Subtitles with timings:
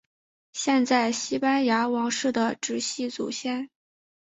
[0.53, 3.69] 现在西班牙王室的直系祖先。